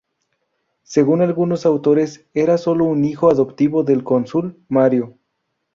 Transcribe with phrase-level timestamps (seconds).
[0.81, 5.13] Según algunos autores, era sólo un hijo adoptivo del cónsul Mario.